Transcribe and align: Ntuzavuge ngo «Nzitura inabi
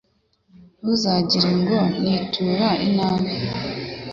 Ntuzavuge 0.79 1.39
ngo 1.59 1.77
«Nzitura 1.95 2.69
inabi 2.87 3.31